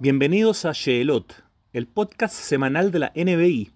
[0.00, 3.70] Bienvenidos a Sheelot, el podcast semanal de la NBI.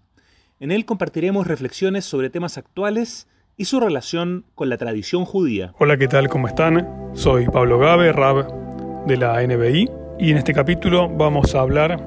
[0.58, 5.74] En él compartiremos reflexiones sobre temas actuales y su relación con la tradición judía.
[5.78, 6.28] Hola, ¿qué tal?
[6.28, 6.88] ¿Cómo están?
[7.12, 12.04] Soy Pablo Gabe, Rab de la NBI, y en este capítulo vamos a hablar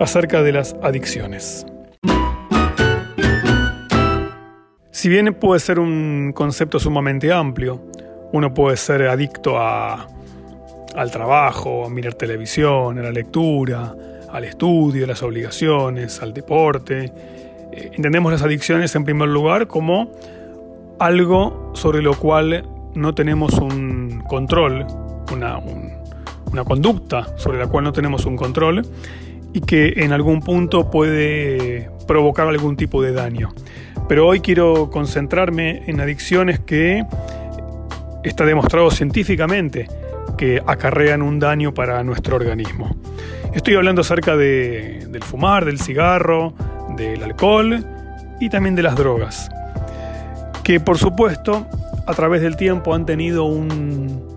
[0.00, 1.66] acerca de las adicciones.
[4.90, 7.80] Si bien puede ser un concepto sumamente amplio,
[8.32, 10.08] uno puede ser adicto a,
[10.96, 13.94] al trabajo, a mirar televisión, a la lectura,
[14.30, 17.12] al estudio, a las obligaciones, al deporte.
[17.72, 20.10] Eh, entendemos las adicciones en primer lugar como
[20.98, 24.86] algo sobre lo cual no tenemos un control,
[25.32, 25.58] una,
[26.50, 28.86] una conducta sobre la cual no tenemos un control
[29.52, 33.52] y que en algún punto puede provocar algún tipo de daño.
[34.08, 37.04] Pero hoy quiero concentrarme en adicciones que
[38.24, 39.88] está demostrado científicamente
[40.36, 42.96] que acarrean un daño para nuestro organismo.
[43.54, 46.54] Estoy hablando acerca de, del fumar, del cigarro,
[46.96, 47.84] del alcohol
[48.40, 49.48] y también de las drogas,
[50.62, 51.66] que por supuesto
[52.06, 54.36] a través del tiempo han tenido un,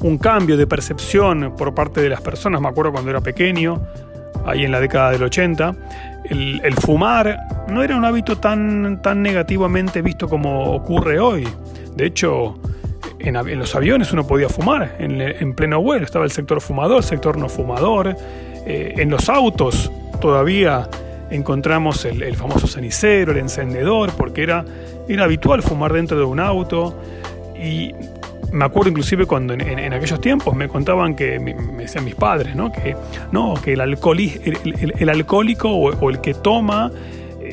[0.00, 2.60] un cambio de percepción por parte de las personas.
[2.60, 3.82] Me acuerdo cuando era pequeño,
[4.46, 5.74] ahí en la década del 80,
[6.30, 11.48] el, fumar no era un hábito tan, tan negativamente visto como ocurre hoy.
[11.96, 12.58] De hecho,
[13.20, 17.36] en, los aviones uno podía fumar en, pleno vuelo, estaba el sector fumador, el sector
[17.36, 18.16] no fumador.
[18.66, 20.88] Eh, en los autos todavía
[21.30, 24.64] encontramos el, famoso cenicero, el encendedor, porque era,
[25.08, 26.96] era habitual fumar dentro de un auto.
[27.60, 27.92] Y
[28.52, 32.72] me acuerdo inclusive cuando en, aquellos tiempos me contaban que, me, decían mis padres, ¿no?
[32.72, 32.96] Que,
[33.32, 33.80] no, que el,
[34.98, 36.90] el, alcohólico o, el que toma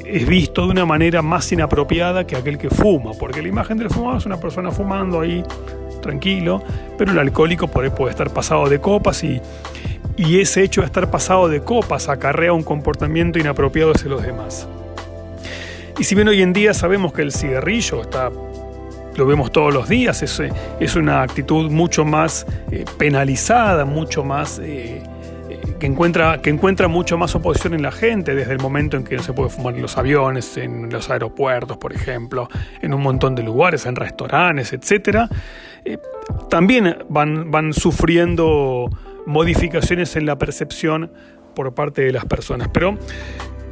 [0.05, 3.89] es visto de una manera más inapropiada que aquel que fuma, porque la imagen del
[3.89, 5.43] fumador es una persona fumando ahí
[6.01, 6.61] tranquilo,
[6.97, 9.41] pero el alcohólico puede, puede estar pasado de copas y,
[10.17, 14.67] y ese hecho de estar pasado de copas acarrea un comportamiento inapropiado hacia los demás.
[15.97, 18.29] Y si bien hoy en día sabemos que el cigarrillo está
[19.15, 20.41] lo vemos todos los días, es,
[20.79, 24.59] es una actitud mucho más eh, penalizada, mucho más...
[24.59, 25.14] Eh, eh,
[25.79, 29.17] que encuentra, que encuentra mucho más oposición en la gente desde el momento en que
[29.17, 32.47] no se puede fumar en los aviones, en los aeropuertos, por ejemplo,
[32.81, 35.29] en un montón de lugares, en restaurantes, etc.
[36.49, 38.89] también van, van sufriendo
[39.25, 41.11] modificaciones en la percepción
[41.55, 42.69] por parte de las personas.
[42.71, 42.97] Pero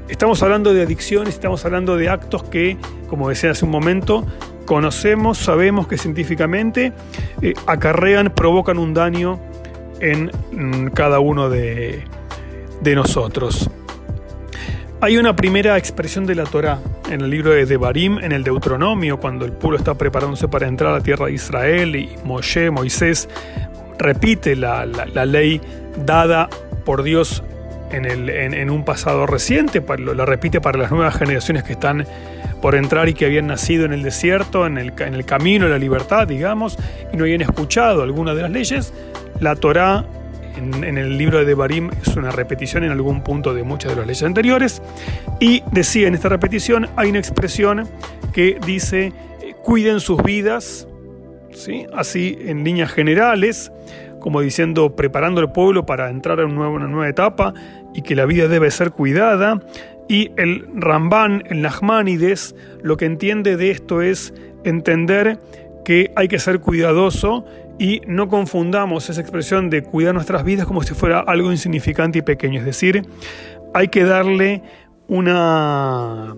[0.09, 2.77] estamos hablando de adicciones, estamos hablando de actos que,
[3.07, 4.25] como decía hace un momento,
[4.65, 6.93] conocemos, sabemos que científicamente
[7.41, 9.39] eh, acarrean, provocan un daño
[10.03, 12.03] en mm, cada uno de,
[12.83, 13.69] nosotros.
[14.99, 19.19] Hay una primera expresión de la Torá en el libro de Devarim, en el Deuteronomio,
[19.19, 23.29] cuando el pueblo está preparándose para entrar a la tierra de Israel y Moshe, Moisés,
[23.97, 25.61] repite la, ley
[26.05, 26.49] dada
[26.83, 27.41] por Dios
[27.91, 32.05] en, el, en, un pasado reciente, la repite para las nuevas generaciones que están
[32.61, 35.71] por entrar y que habían nacido en el desierto, en el, en el camino de
[35.71, 36.77] la libertad, digamos,
[37.13, 38.93] y no habían escuchado alguna de las leyes,
[39.43, 40.05] la Torá
[40.55, 44.07] en, el libro de Devarim es una repetición en algún punto de muchas de las
[44.07, 44.81] leyes anteriores,
[45.39, 47.87] y decía en esta repetición hay una expresión
[48.33, 49.13] que dice,
[49.63, 50.87] cuiden sus vidas,
[51.51, 51.85] ¿sí?
[51.93, 53.71] así en líneas generales,
[54.19, 57.53] como diciendo, preparando al pueblo para entrar a una nueva etapa
[57.93, 59.59] y que la vida debe ser cuidada,
[60.07, 64.33] y el Ramban, el Nachmanides, lo que entiende de esto es
[64.63, 65.39] entender
[65.83, 67.45] que hay que ser cuidadoso
[67.79, 72.21] y no confundamos esa expresión de cuidar nuestras vidas como si fuera algo insignificante y
[72.21, 72.59] pequeño.
[72.59, 73.05] Es decir,
[73.73, 74.61] hay que darle
[75.07, 76.35] una,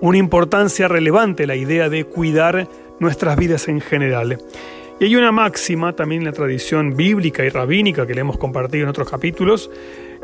[0.00, 2.68] una importancia relevante a la idea de cuidar
[3.00, 4.38] nuestras vidas en general.
[5.00, 8.84] Y hay una máxima también en la tradición bíblica y rabínica que le hemos compartido
[8.84, 9.70] en otros capítulos,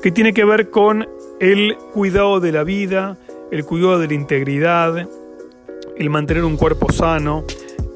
[0.03, 1.09] que tiene que ver con
[1.41, 3.16] el cuidado de la vida,
[3.53, 5.09] el cuidado de la integridad,
[5.97, 7.44] el mantener un cuerpo sano.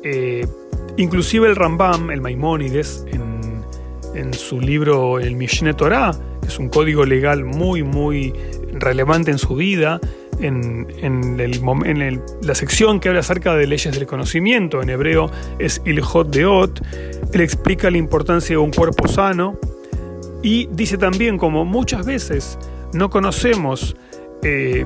[0.05, 0.47] Eh,
[0.99, 3.29] inclusive el Rambam, el Maimónides, en,
[4.33, 8.35] su libro El Mishneh Torah, que es un código legal muy, muy
[8.73, 10.01] relevante en su vida,
[10.41, 10.87] en,
[12.43, 16.83] la sección que habla acerca de leyes del conocimiento, en hebreo es Ilhot Deot,
[17.33, 19.57] él explica la importancia de un cuerpo sano
[20.43, 22.59] y dice también como muchas veces
[22.93, 23.97] no conocemos
[24.43, 24.85] eh,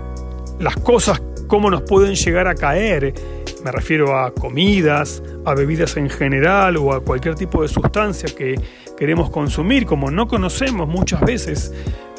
[0.61, 3.15] las cosas, cómo nos pueden llegar a caer.
[3.65, 8.61] Me refiero a comidas, a bebidas en general o a cualquier tipo de sustancia que
[8.97, 9.87] queremos consumir.
[9.87, 11.73] Como no conocemos muchas veces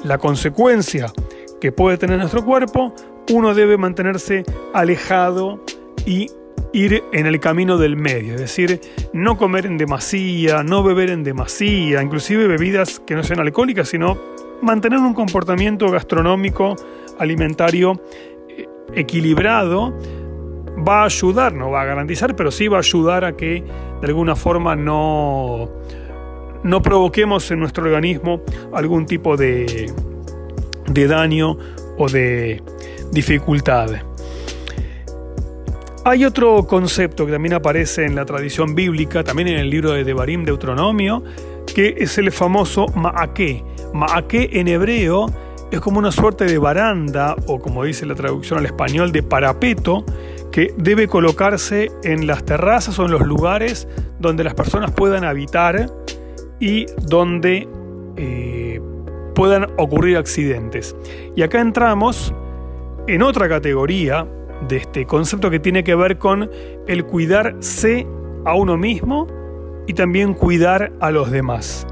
[0.04, 1.12] la consecuencia
[1.60, 2.94] que puede tener nuestro cuerpo,
[3.32, 4.44] uno debe mantenerse
[4.74, 5.64] alejado
[6.06, 6.30] y
[6.74, 8.82] ir en el camino del medio, es decir,
[9.14, 14.18] no comer en demasía, no beber en demasía, inclusive bebidas que no sean alcohólicas, sino
[14.62, 16.76] mantener un comportamiento gastronómico,
[17.20, 18.02] alimentario
[18.50, 19.94] eh, equilibrado,
[20.78, 23.64] va a ayudar, no va a garantizar, pero sí va a ayudar a que
[24.02, 25.70] de alguna forma no,
[26.64, 28.42] no provoquemos en nuestro organismo
[28.74, 29.92] algún tipo de,
[30.88, 31.58] de daño
[31.98, 32.62] o de
[33.12, 33.92] dificultad.
[36.06, 40.04] Hay otro concepto que también aparece en la tradición bíblica, también en el libro de
[40.04, 41.24] Devarim, Deuteronomio,
[41.74, 43.64] que es el famoso Ma'ake.
[43.94, 45.28] Ma'ake en hebreo
[45.72, 50.06] es como una suerte de baranda, o como dice la traducción al español, de parapeto,
[50.54, 53.88] que debe colocarse en las terrazas o en los lugares
[54.20, 55.90] donde las personas puedan habitar
[56.60, 57.68] y donde
[58.18, 58.80] eh,
[59.34, 60.96] puedan ocurrir accidentes.
[61.36, 62.36] Y acá entramos
[63.08, 64.28] en otra categoría
[64.68, 66.52] de este concepto que tiene que ver con
[66.88, 68.06] el cuidarse
[68.46, 69.26] a uno mismo
[69.88, 71.88] y también cuidar a los demás.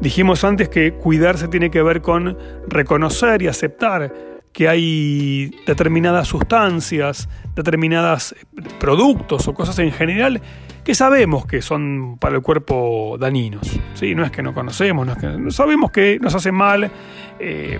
[0.00, 2.38] Dijimos antes que cuidarse tiene que ver con
[2.68, 8.34] reconocer y aceptar que hay determinadas sustancias, determinados
[8.78, 10.40] productos o cosas en general
[10.88, 13.78] que sabemos que son para el cuerpo dañinos.
[13.92, 14.14] ¿sí?
[14.14, 16.90] No es que no conocemos, no es que, sabemos que nos hace mal,
[17.38, 17.78] eh,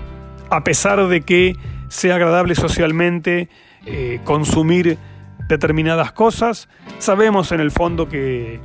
[0.50, 1.56] a pesar de que
[1.88, 3.48] sea agradable socialmente
[3.86, 4.98] eh, consumir
[5.48, 6.68] determinadas cosas,
[6.98, 8.60] sabemos en el fondo que,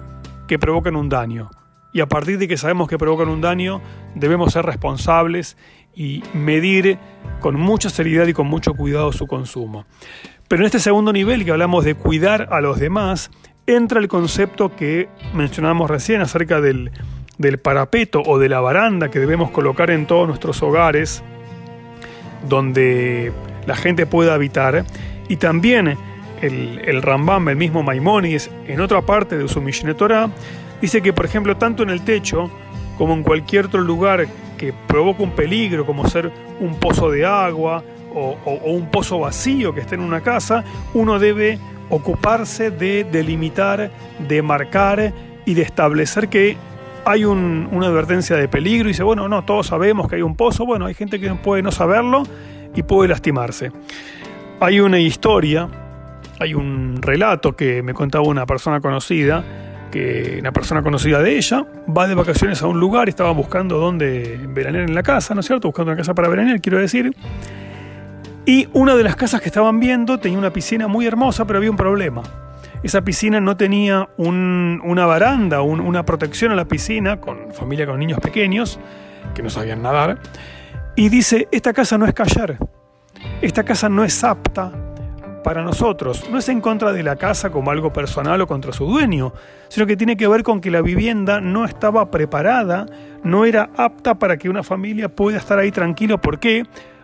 [0.46, 1.50] que provocan un daño.
[1.94, 3.82] Y a partir de que sabemos que provocan un daño,
[4.14, 5.56] debemos ser responsables
[5.96, 6.98] y medir
[7.40, 9.86] con mucha seriedad y con mucho cuidado su consumo.
[10.48, 13.32] Pero en este segundo nivel que hablamos de cuidar a los demás,
[13.66, 16.92] entra el concepto que mencionamos recién acerca del,
[17.38, 21.24] del parapeto o de la baranda que debemos colocar en todos nuestros hogares,
[22.48, 23.32] donde
[23.66, 24.86] la gente pueda habitar.
[25.30, 25.98] Y también
[26.42, 30.30] el, el Rambam, el mismo Maimónides, en otra parte de su Mishneh Torah,
[30.82, 32.52] dice que, por ejemplo, tanto en el techo
[32.98, 34.28] como en cualquier otro lugar
[34.64, 36.32] que provoca un peligro, como ser
[36.62, 37.84] un pozo de agua
[38.16, 40.64] o, un pozo vacío que esté en una casa,
[40.94, 43.92] uno debe ocuparse de delimitar,
[44.26, 45.12] de marcar
[45.46, 46.56] y de establecer que
[47.04, 50.66] hay una advertencia de peligro y dice, bueno, no, todos sabemos que hay un pozo,
[50.66, 52.24] bueno, hay gente que puede no saberlo
[52.74, 53.74] y puede lastimarse.
[54.62, 55.68] Hay una historia,
[56.40, 59.44] hay un relato que me contaba una persona conocida,
[59.94, 64.40] que una persona conocida de ella va de vacaciones a un lugar estaba buscando dónde
[64.50, 65.68] veranear en la casa, ¿no es cierto?
[65.68, 67.16] Buscando una casa para veranear, quiero decir.
[68.48, 71.70] Y una de las casas que estaban viendo tenía una piscina muy hermosa, pero había
[71.70, 72.24] un problema.
[72.82, 78.20] Esa piscina no tenía una baranda, una protección a la piscina, con familia con niños
[78.20, 78.80] pequeños
[79.36, 80.18] que no sabían nadar.
[80.96, 82.58] Y dice, esta casa no es callar,
[83.44, 84.72] esta casa no es apta
[85.44, 86.30] para nosotros.
[86.32, 89.34] No es en contra de la casa como algo personal o contra su dueño,
[89.68, 92.86] sino que tiene que ver con que la vivienda no estaba preparada,
[93.24, 96.20] no era apta para que una familia pueda estar ahí tranquilo.
[96.20, 96.64] ¿Por qué?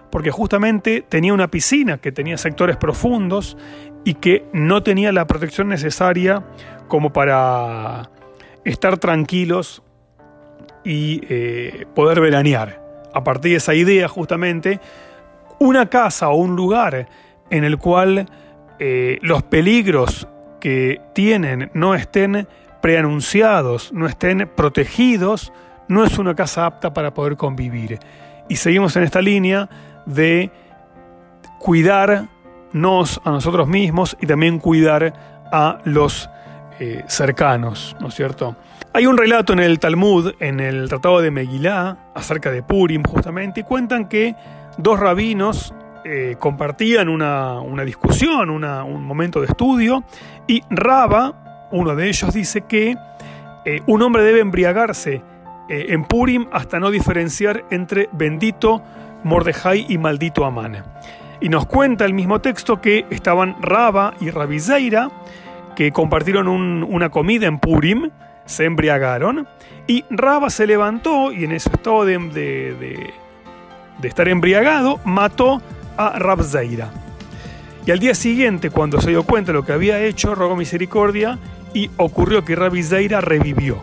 [0.10, 3.58] Porque justamente tenía una piscina que tenía sectores profundos
[4.04, 6.44] y que no tenía la protección necesaria
[6.88, 8.10] como para
[8.64, 9.84] estar tranquilos
[10.84, 12.82] y eh, poder veranear.
[13.14, 14.80] A partir de esa idea justamente
[15.60, 17.08] una casa o un lugar
[17.50, 18.28] en el cual
[18.80, 20.28] eh, los peligros
[20.60, 22.48] que tienen no estén
[22.82, 25.52] preanunciados, no estén protegidos,
[25.88, 28.00] no es una casa apta para poder convivir.
[28.48, 29.70] Y seguimos en esta línea
[30.06, 30.52] de
[31.60, 35.14] cuidarnos a nosotros mismos y también cuidar
[35.52, 36.30] a los
[36.80, 38.56] eh, cercanos, ¿no es cierto?
[38.94, 43.60] Hay un relato en el Talmud, en el Tratado de Megilá, acerca de Purim justamente,
[43.60, 44.36] y cuentan que
[44.78, 50.04] dos rabinos eh, compartían una, discusión, un momento de estudio,
[50.48, 52.98] y Raba, uno de ellos, dice que
[53.66, 55.22] eh, un hombre debe embriagarse
[55.70, 58.82] eh, en Purim hasta no diferenciar entre bendito
[59.24, 60.84] Mordejai y maldito Amán.
[61.42, 65.10] Y nos cuenta el mismo texto que estaban Raba y Rabizeira,
[65.76, 68.10] que compartieron una comida en Purim,
[68.46, 69.48] se embriagaron,
[69.88, 73.14] y Raba se levantó y en ese estado de
[74.00, 75.62] de estar embriagado, mató
[76.00, 76.92] a Rabzeira.
[77.86, 81.38] Y al día siguiente, cuando se dio cuenta de lo que había hecho, rogó misericordia
[81.74, 83.78] y ocurrió que Rabzeira revivió.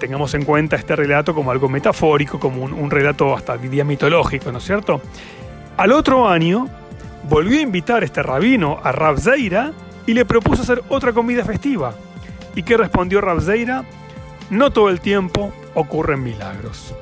[0.00, 4.58] Tengamos en cuenta este relato como algo metafórico, como un, relato hasta diría mitológico, ¿no
[4.58, 5.02] es cierto?
[5.76, 6.68] Al otro año,
[7.28, 9.72] volvió a invitar este rabino a Rabzeira
[10.06, 11.92] y le propuso hacer otra comida festiva.
[12.54, 13.84] ¿Y qué respondió Rabzeira?
[14.48, 16.94] No todo el tiempo ocurren milagros.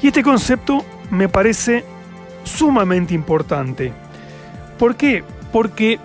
[0.00, 1.84] Y este concepto me parece
[2.48, 3.92] sumamente importante.
[4.78, 5.22] ¿Por qué?
[5.52, 5.98] Porque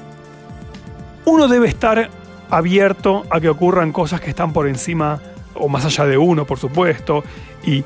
[1.26, 2.10] uno debe estar
[2.50, 5.20] abierto a que ocurran cosas que están por encima
[5.56, 7.24] o más allá de uno, por supuesto,
[7.66, 7.84] y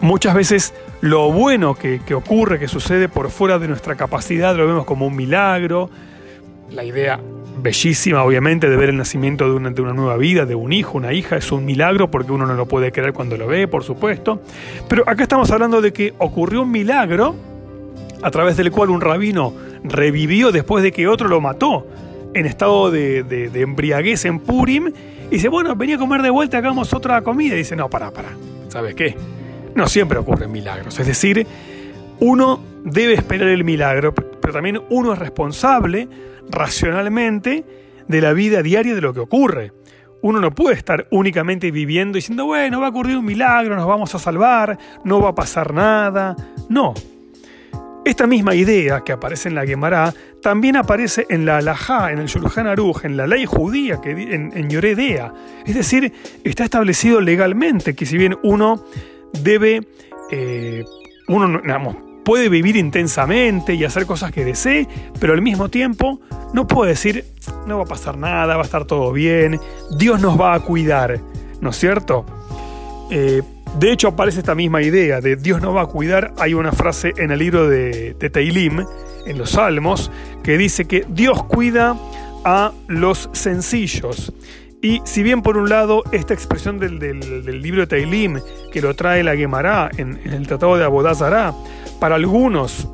[0.00, 4.84] muchas veces lo bueno que, ocurre, que sucede por fuera de nuestra capacidad, lo vemos
[4.84, 5.90] como un milagro.
[6.70, 7.20] La idea
[7.58, 10.96] bellísima, obviamente, de ver el nacimiento de una, de una, nueva vida, de un hijo,
[10.98, 13.84] una hija, es un milagro porque uno no lo puede creer cuando lo ve, por
[13.84, 14.42] supuesto.
[14.88, 17.36] Pero acá estamos hablando de que ocurrió un milagro
[18.24, 19.52] a través del cual un rabino
[19.84, 21.86] revivió después de que otro lo mató
[22.32, 24.90] en estado de, embriaguez en Purim.
[25.26, 27.54] Y dice, bueno, venía a comer de vuelta, hagamos otra comida.
[27.54, 28.30] Y dice, no, para, para.
[28.68, 29.14] ¿Sabes qué?
[29.74, 30.98] No siempre ocurren milagros.
[30.98, 31.46] Es decir,
[32.18, 36.08] uno debe esperar el milagro, pero también uno es responsable
[36.48, 37.66] racionalmente
[38.08, 39.72] de la vida diaria de lo que ocurre.
[40.22, 44.14] Uno no puede estar únicamente viviendo diciendo, bueno, va a ocurrir un milagro, nos vamos
[44.14, 46.34] a salvar, no va a pasar nada.
[46.70, 46.94] No.
[48.04, 52.26] Esta misma idea que aparece en la Gemara también aparece en la Alajá, en el
[52.26, 55.32] Shulchan Aruj, en la ley judía, que, en, en Yoredea.
[55.64, 56.12] Es decir,
[56.44, 58.84] está establecido legalmente que si bien uno
[59.42, 59.86] debe,
[60.30, 60.84] eh,
[61.28, 61.62] uno
[62.24, 64.86] puede vivir intensamente y hacer cosas que desee,
[65.18, 66.20] pero al mismo tiempo
[66.52, 67.24] no puede decir,
[67.66, 69.60] no va a pasar nada, va a estar todo bien,
[69.96, 71.20] Dios nos va a cuidar,
[71.60, 72.24] ¿no es cierto?
[73.10, 73.42] Eh,
[73.78, 76.32] de hecho aparece esta misma idea de Dios nos va a cuidar.
[76.38, 78.84] Hay una frase en el libro de, de
[79.26, 80.10] en los Salmos,
[80.42, 81.96] que dice que Dios cuida
[82.44, 84.32] a los sencillos.
[84.82, 88.38] Y si bien por un lado esta expresión del, del, libro de Teilim,
[88.70, 91.54] que lo trae la Gemara en, el Tratado de Abodazará,
[92.00, 92.88] para algunos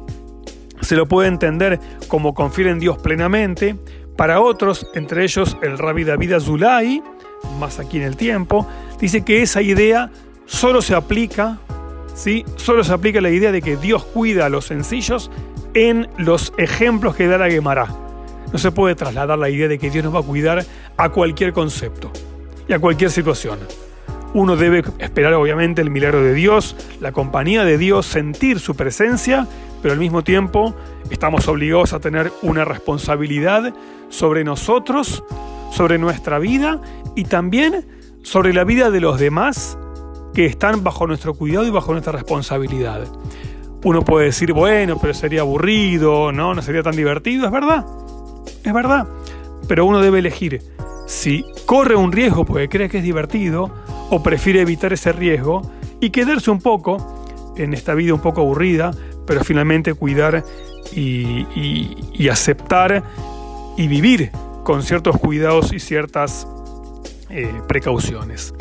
[0.81, 3.77] se lo puede entender como confiere en Dios plenamente,
[4.17, 7.03] para otros, entre ellos el rabbi David Azulay,
[7.59, 8.69] más aquí en el tiempo,
[9.01, 10.11] dice que esa idea
[10.51, 11.59] solo se aplica,
[12.15, 12.45] ¿sí?
[12.57, 15.31] Solo se aplica la idea de que Dios cuida a los sencillos
[15.75, 17.87] en los ejemplos que da la Gemara.
[18.53, 20.67] No se puede trasladar la idea de que Dios nos va a cuidar
[20.97, 22.11] a cualquier concepto
[22.69, 23.61] y a cualquier situación.
[24.35, 29.47] Uno debe esperar obviamente el milagro de Dios, la compañía de Dios, sentir su presencia,
[29.83, 30.75] pero al mismo tiempo
[31.11, 33.73] estamos obligados a tener una responsabilidad
[34.09, 35.23] sobre nosotros,
[35.71, 36.81] sobre nuestra vida
[37.15, 37.87] y también
[38.23, 39.79] sobre la vida de los demás
[40.35, 43.07] que están bajo nuestro cuidado y bajo nuestra responsabilidad.
[43.83, 46.55] Uno puede decir, bueno, pero sería aburrido, ¿no?
[46.55, 47.87] No sería tan divertido, es verdad,
[48.63, 49.09] es verdad.
[49.67, 50.63] Pero uno debe elegir
[51.07, 53.71] si corre un riesgo porque cree que es divertido
[54.11, 55.63] o prefiere evitar ese riesgo
[56.01, 58.91] y quedarse un poco en esta vida un poco aburrida,
[59.27, 60.45] pero finalmente cuidar
[60.93, 63.03] y, aceptar
[63.77, 64.31] y vivir
[64.65, 66.47] con ciertos cuidados y ciertas
[67.29, 68.55] eh, precauciones.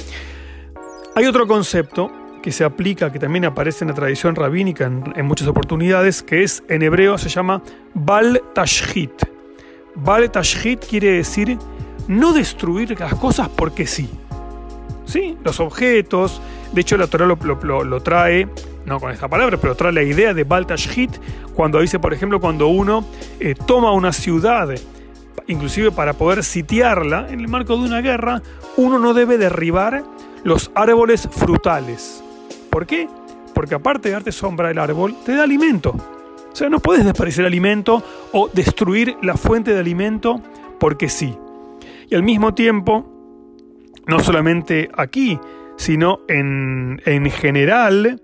[1.20, 2.10] Hay otro concepto
[2.42, 6.64] que se aplica, que también aparece en la tradición rabínica en, muchas oportunidades, que es
[6.70, 7.62] en hebreo se llama
[7.94, 9.12] Bal Tashhit.
[9.96, 11.58] Bal Tashhit quiere decir
[12.08, 14.10] no destruir las cosas porque sí.
[15.04, 15.38] ¿Sí?
[15.44, 18.48] Los objetos, de hecho la Torah lo, lo, lo, trae,
[18.86, 21.12] no con esta palabra, pero trae la idea de Bal Tashhit,
[21.54, 23.04] cuando dice, por ejemplo, cuando uno
[23.42, 24.70] eh, toma una ciudad,
[25.48, 28.42] inclusive para poder sitiarla en el marco de una guerra,
[28.78, 30.06] uno no debe derribar
[30.43, 32.24] los árboles frutales.
[32.69, 33.08] ¿Por qué?
[33.53, 35.96] Porque aparte de darte sombra el árbol, te da alimento.
[36.51, 40.41] O sea, no puedes desaparecer alimento o destruir la fuente de alimento
[40.79, 41.36] porque sí.
[42.10, 43.08] Y al mismo tiempo,
[44.08, 45.39] no solamente aquí,
[45.77, 48.22] sino en, en general,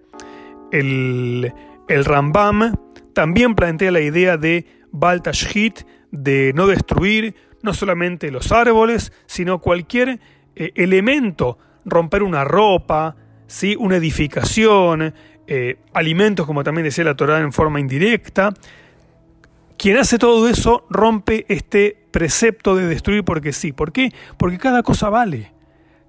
[0.72, 1.54] el,
[1.88, 2.76] el, Rambam
[3.14, 5.82] también plantea la idea de Baltashhit,
[6.12, 10.20] de no destruir no solamente los árboles, sino cualquier
[10.56, 13.16] eh, elemento, romper una ropa,
[13.48, 13.76] ¿sí?
[13.80, 15.14] una edificación,
[15.48, 18.54] eh, alimentos, como también decía la Torah en forma indirecta.
[19.78, 23.72] Quien hace todo eso rompe este precepto de destruir porque sí.
[23.72, 24.12] ¿Por qué?
[24.38, 25.52] Porque cada cosa vale.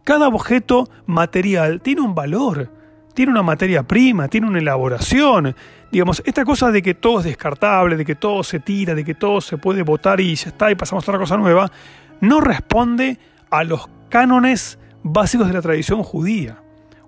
[0.04, 2.70] Cada objeto material tiene un valor,
[3.12, 5.56] tiene una materia prima, tiene una elaboración.
[5.90, 9.14] Digamos, esta cosa de que todo es descartable, de que todo se tira, de que
[9.14, 11.70] todo se puede botar y ya está y pasamos a otra cosa nueva,
[12.20, 13.18] no responde
[13.50, 16.58] a los cánones básicos de la tradición judía.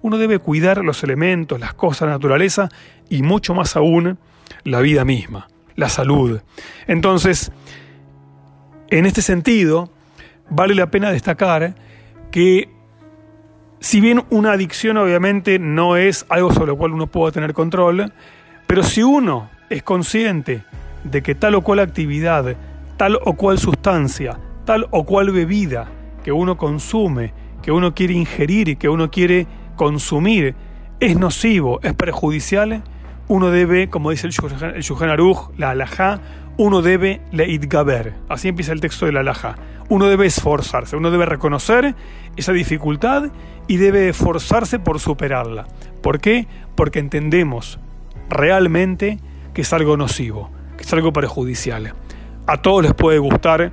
[0.01, 2.69] Uno debe cuidar los elementos, las cosas, la naturaleza
[3.09, 4.19] y mucho más aún
[4.65, 6.41] la vida misma, la salud.
[6.87, 7.51] Entonces,
[8.91, 9.91] en este sentido,
[10.49, 11.75] vale la pena destacar
[12.31, 12.71] que
[13.81, 18.13] si bien una adicción obviamente no es algo sobre lo cual uno pueda tener control,
[18.67, 20.63] pero si uno es consciente
[21.05, 22.57] de que tal o cual actividad,
[22.97, 25.89] tal o cual sustancia, tal o cual bebida
[26.23, 29.47] que uno consume, que uno quiere ingerir, que uno quiere
[29.77, 30.55] consumir,
[31.01, 32.83] es nocivo, es perjudicial,
[33.29, 36.21] uno debe, como dice el Shulchan Aruch, la halajá,
[36.57, 38.15] uno debe leitgaber.
[38.29, 39.55] Así empieza el texto de la Laja.
[39.89, 41.95] Uno debe esforzarse, uno debe reconocer
[42.37, 43.31] esa dificultad
[43.69, 45.67] y debe esforzarse por superarla.
[46.03, 46.47] ¿Por qué?
[46.75, 47.79] Porque entendemos
[48.29, 49.19] realmente
[49.55, 51.95] que es algo nocivo, que es algo perjudicial.
[52.47, 53.73] A todos les puede gustar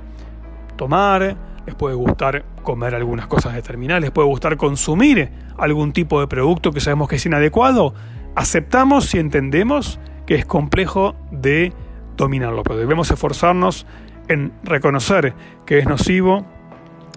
[0.76, 1.36] tomar,
[1.66, 6.72] les puede gustar comer algunas cosas determinadas, les puede gustar consumir algún tipo de producto
[6.72, 7.92] que sabemos que es inadecuado.
[8.36, 11.72] Aceptamos y entendemos que es complejo de
[12.16, 13.86] dominarlo, pero debemos esforzarnos
[14.28, 15.34] en reconocer
[15.66, 16.46] que es nocivo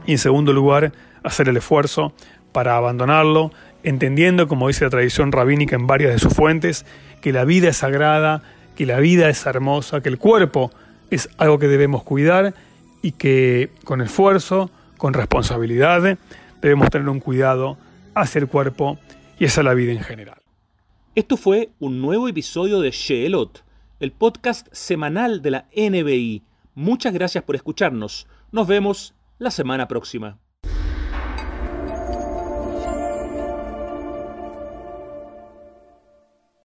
[0.05, 0.91] y en segundo lugar
[1.23, 2.13] hacer el esfuerzo
[2.51, 3.51] para abandonarlo,
[3.83, 6.85] entendiendo, como dice la tradición rabínica en varias de sus fuentes,
[7.21, 8.41] que la vida es sagrada,
[8.75, 10.71] que la vida es hermosa, que el cuerpo
[11.11, 12.53] es algo que debemos cuidar
[13.01, 16.17] y que con esfuerzo, con responsabilidad,
[16.61, 17.77] debemos tener un cuidado
[18.13, 18.97] hacia el cuerpo
[19.39, 20.41] y hacia la vida en general.
[21.15, 23.63] Esto fue un nuevo episodio de Sheelot,
[23.99, 26.43] el podcast semanal de la NBI.
[26.75, 28.27] Muchas gracias por escucharnos.
[28.51, 30.37] Nos vemos la semana próxima.